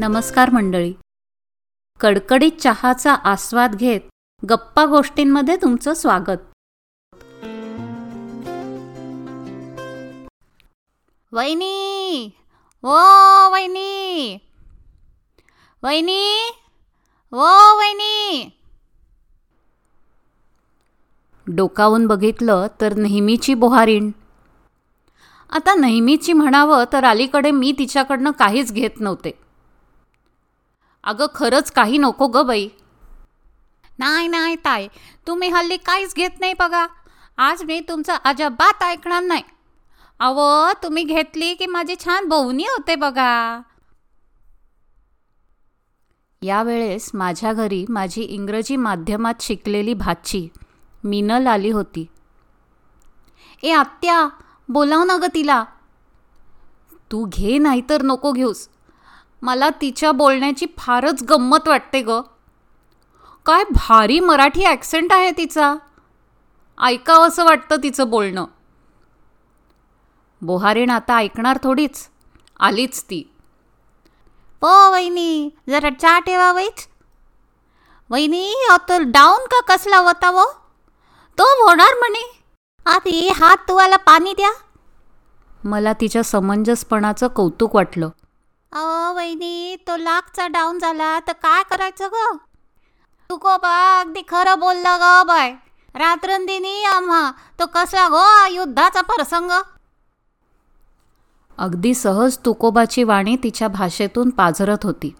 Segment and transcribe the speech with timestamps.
[0.00, 0.94] नमस्कार मंडळी.
[2.00, 4.00] कडकडीत चहाचा आस्वाद घेत
[4.50, 6.36] गप्पा गोष्टींमध्ये तुमचं स्वागत.
[11.32, 12.30] वहिनी!
[12.82, 12.94] ओ
[13.52, 14.38] वहिनी!
[15.82, 16.50] वहिनी!
[17.32, 18.50] ओ वहिनी!
[21.46, 24.10] डोकावून बघितलं तर नेहमीची बोहारीण.
[25.50, 29.47] आता नेहमीची म्हणावं तर अलीकडे मी तिच्याकडनं काहीच घेत नव्हते.
[31.08, 32.68] अगं खरंच काही नको ग बाई.
[33.98, 34.88] नाही नाही ताई
[35.26, 36.86] तुम्ही हल्ली काहीच घेत नाही बघा.
[37.38, 39.42] आज मी तुमचं अजिबात ऐकणार नाही.
[40.20, 40.40] अव
[40.82, 43.60] तुम्ही घेतली की माझी छान बोवणी होते बघा.
[46.42, 50.48] यावेळेस माझ्या घरी माझी इंग्रजी माध्यमात शिकलेली भाची
[51.04, 52.06] मीनल आली होती.
[53.62, 54.28] ए आत्या
[54.68, 55.64] बोलाव ना ग तिला.
[57.12, 58.68] तू घे नाहीतर नको घेऊस.
[59.42, 62.20] मला तिच्या बोलण्याची फारच गंमत वाटते ग.
[63.46, 65.74] काय भारी मराठी ॲक्सेंट आहे तिचा.
[66.82, 68.44] ऐकावं असं वाटतं तिचं बोलणं.
[70.42, 72.08] बोहारीण आता ऐकणार थोडीच.
[72.60, 73.22] आलीच ती.
[74.62, 76.88] ओ वहिनी जरा चा ठेवा वैच
[78.10, 80.44] वहिनी आता डाऊन का कसला होता वो?
[81.38, 82.42] तो होणार म्हणे.
[82.86, 84.50] आधी हात तुवाला पाणी द्या.
[85.64, 88.08] मला तिच्या समंजसपणाचं कौतुक वाटलं.
[88.72, 92.36] अहो वहिनी तो लाखचा डाऊन झाला तर काय करायचं ग?
[93.30, 95.50] तू को बा अगदी खरं बोलला ग बाय.
[95.94, 99.50] रात्रंदिनी आम्हा तो कसा गो युद्धाचा प्रसंग?
[101.58, 105.14] अगदी सहज तुकोबाची वाणी तिच्या भाषेतून पाझरत होती.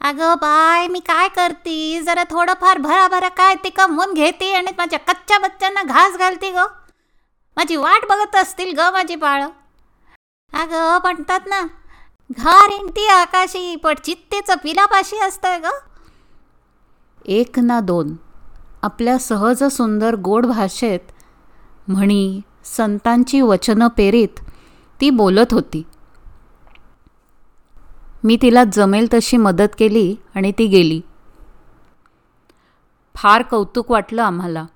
[0.00, 2.02] अगं बाय मी काय करते?
[2.02, 6.66] जरा थोडंफार भराभरा काय ते कमवून घेते आणि माझ्या कच्च्या बच्चांना घास घालते ग.
[7.56, 9.42] माझी वाट बघत असतील ग माझी बाळ.
[10.52, 11.60] अगं म्हणतात ना
[12.30, 15.68] घर इंटी आकाशी पण चित्ते चपिलापाशी असतंय ग.
[17.26, 18.14] एक ना दोन
[18.82, 21.00] आपल्या सहज सुंदर गोड भाषेत
[21.88, 24.40] म्हणी संतांची वचनं पेरीत
[25.00, 25.82] ती बोलत होती.
[28.24, 31.00] मी तिला जमेल तशी मदत केली आणि ती गेली.
[33.14, 34.66] फार कौतुक वाटलं आम्हाला.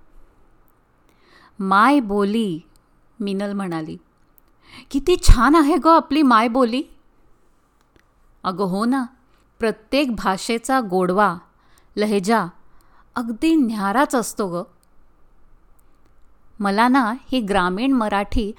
[1.58, 2.60] माय बोली
[3.20, 3.96] मिनल म्हणाली.
[4.90, 6.82] किती छान आहे ग आपली माय बोली.
[8.44, 9.04] अगं हो ना
[9.60, 11.36] प्रत्येक भाषेचा गोडवा
[11.96, 12.46] लहेजा
[13.16, 14.62] अगदी न्याराच असतो ग.
[16.60, 18.52] मला ना ही ग्रामीण मराठी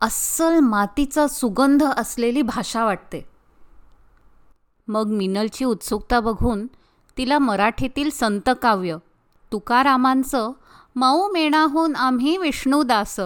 [0.00, 3.28] अस्सल मातीचा सुगंध असलेली भाषा वाटते.
[4.88, 6.66] मग मिनलची उत्सुकता बघून
[7.16, 8.96] तिला मराठीतील संतकाव्य
[9.52, 10.52] तुकारामांचं
[10.96, 13.20] माऊ मेणाहून आम्ही विष्णुदास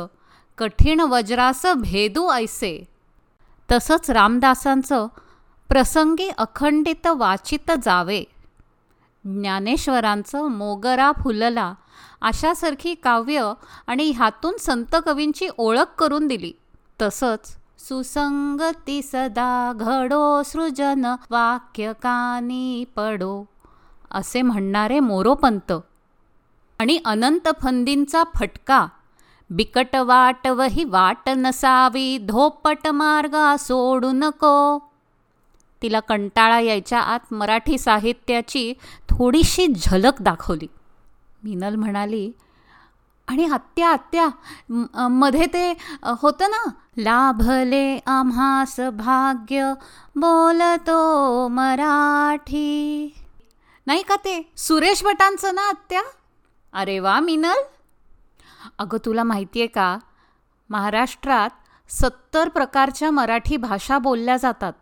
[0.58, 2.84] कठीण वज्रास भेदू ऐसे.
[3.68, 5.06] तसंच रामदासांचं
[5.68, 8.24] प्रसंगी अखंडित वाचित जावे.
[9.24, 11.74] ज्ञानेश्वरांचं मोगरा फुलला
[12.22, 13.52] अशासारखी काव्य
[13.86, 16.52] आणि ह्यातून संत कवींची ओळख करून दिली.
[17.02, 17.56] तसंच
[17.88, 23.44] सुसंगती सदा घडो सृजन वाक्य कानी पडो
[24.10, 25.72] असे म्हणणारे मोरोपंत.
[26.78, 28.86] आणि अनंत फंदींचा फटका
[29.50, 34.78] बिकट वाट वही वाट नसावी धोपट मार्गा सोडू नको.
[35.84, 38.72] तिला कंटाळा यायच्या आत मराठी साहित्याची
[39.08, 40.66] थोडीशी झलक दाखवली.
[41.44, 42.30] मिनल म्हणाली
[43.28, 44.28] आणि आत्या आत्या
[45.08, 45.72] मध्ये ते
[46.20, 46.62] होतं ना
[46.96, 49.72] लाभले आम्हास भाग्य
[50.16, 53.14] बोलतो मराठी.
[53.86, 54.40] नाही का ते?
[54.56, 56.02] सुरेश भटांचं ना आत्या
[56.74, 57.62] अरे वा मिनल.
[58.78, 59.96] अगं तुला माहिती आहे का
[60.70, 61.50] महाराष्ट्रात
[61.90, 64.72] सत्तर प्रकारच्या मराठी भाषा बोलल्या जातात.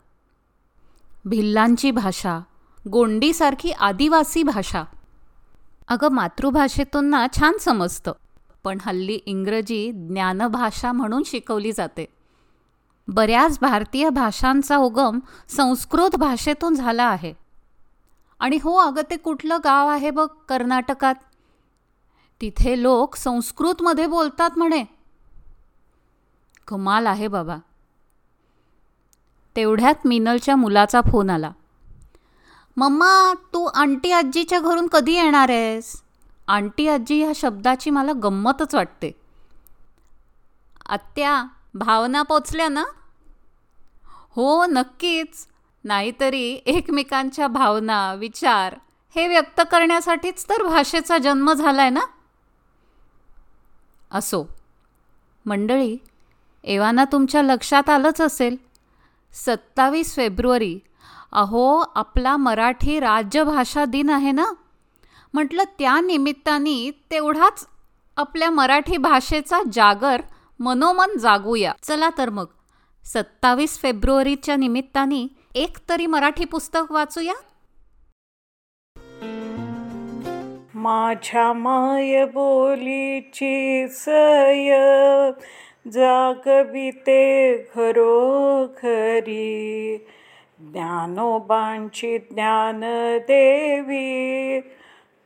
[1.25, 2.41] भिल्लांची भाषा
[2.89, 4.85] गोंडीसारखी आदिवासी भाषा.
[5.89, 8.13] अगं मातृभाषेतून ना छान समजतं
[8.65, 12.07] पण हल्ली इंग्रजी ज्ञानभाषा म्हणून शिकवली जाते.
[13.09, 17.35] बऱ्याच भारतीय भाषांचा उगम संस्कृत भाषेतून झाला आहे.
[18.41, 21.15] आणि हो अगं ते कुठलं गाव आहे बघ कर्नाटकात?
[22.41, 24.85] तिथे लोक संस्कृतमध्ये बोलतात म्हणे.
[26.69, 27.57] कमाल आहे बाबा.
[29.57, 31.51] तेवढ्यात मिनलच्या मुलाचा फोन आला.
[32.77, 36.03] मम्मा तू आंटी आजीच्या घरून कधी येणार आहेस?
[36.49, 39.13] आंटी आजी ह्या शब्दाची मला गंमतच वाटते.
[40.89, 41.45] आत्या
[41.75, 42.85] भावना पोचल्या ना?
[44.07, 45.47] हो नक्कीच.
[45.85, 48.77] नाहीतरी एकमेकांच्या भावना विचार
[49.17, 52.01] हे व्यक्त करण्यासाठीच तर भाषेचा जन्म झालाय ना?
[54.11, 54.49] असो.
[55.47, 55.97] मंडळी
[56.65, 58.72] एव्हाना तुमच्या लक्षात आलंच असेल.
[59.33, 60.79] सत्तावीस फेब्रुवारी.
[61.33, 64.45] अहो आपला मराठी राज्यभाषा दिन आहे ना?
[65.35, 67.67] म्हटलं त्या निमित्ताने तेवढाच
[68.17, 70.21] आपल्या मराठी भाषेचा जागर
[70.61, 71.73] मनोमन जागूया.
[71.83, 72.45] चला तर मग.
[73.05, 77.35] सत्तावीस फेब्रुवारीच्या निमित्ताने एक तरी मराठी पुस्तक वाचूया.
[80.75, 84.77] माझ्या माय बोलीची सय
[85.91, 88.07] जागविते घरोघरी.
[90.61, 92.81] ज्ञानोबांची ज्ञान
[93.19, 94.61] देवी.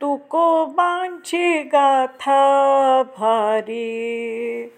[0.01, 4.73] तुकोबांची गाथा भारी.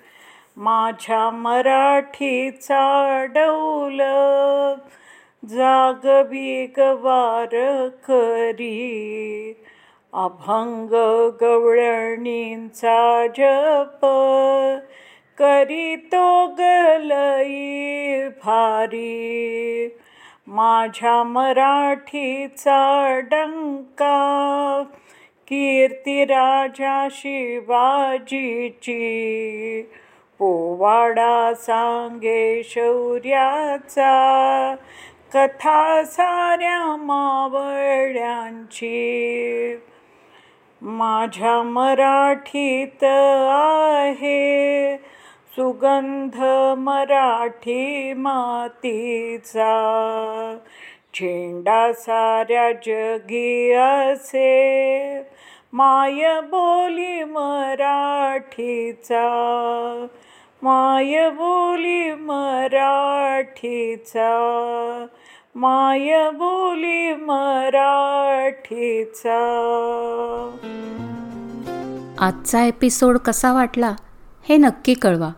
[0.57, 4.01] माझ्या मराठीचा डौल.
[5.45, 9.53] जागवी गवार करी.
[10.13, 10.89] अभंग
[11.41, 14.05] गवळणींचा जप.
[15.39, 19.97] करीतो गलई भारी.
[20.47, 24.83] माझ्या मराठीचा डंका
[25.47, 28.91] कीर्ती राजा शिवाजीची
[30.39, 34.75] पोवाडा सांगे शौर्याचा
[35.33, 38.89] कथा साऱ्या मावळ्यांची.
[40.81, 45.08] माझ्या मराठीत आहे
[45.59, 46.35] सुगंध
[46.77, 49.71] मराठी मातीचा.
[51.15, 55.21] झेंडा साऱ्या जगी असे.
[55.73, 58.15] माय बोली मराठीचा.
[60.61, 62.95] माय बोली मराठीचा.
[65.55, 68.09] माय बोली मराठीचा.
[72.19, 73.91] आजचा एपिसोड कसा वाटला
[74.49, 75.29] हे नक्की कळवा.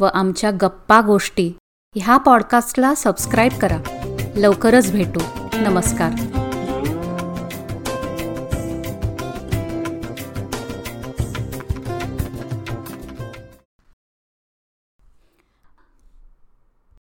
[0.00, 1.52] व आमच्या गप्पा गोष्टी
[1.96, 3.78] ह्या पॉडकास्टला सबस्क्राईब करा.
[4.36, 5.20] लवकरच भेटू.
[5.54, 6.37] नमस्कार.